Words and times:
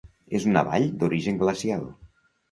És 0.37 0.45
una 0.51 0.61
vall 0.69 0.87
d'origen 1.03 1.37
glacial. 1.43 1.85